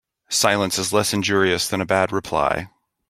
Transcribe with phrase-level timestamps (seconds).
[0.31, 2.69] Silence is less injurious than a bad reply.